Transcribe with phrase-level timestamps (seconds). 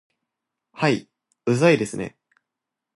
[0.73, 1.07] はい、
[1.45, 2.15] うざいですね